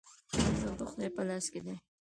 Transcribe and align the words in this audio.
رزق 0.53 0.73
د 0.79 0.81
خدای 0.89 1.09
په 1.15 1.21
لاس 1.27 1.45
کې 1.51 1.59
دی 1.65 1.75